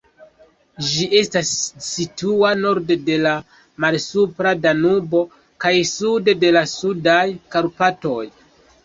[0.85, 1.49] Ĝi estas
[1.87, 3.33] situa norde de la
[3.85, 5.21] Malsupra Danubo
[5.67, 7.21] kaj sude de la Sudaj
[7.57, 8.25] Karpatoj.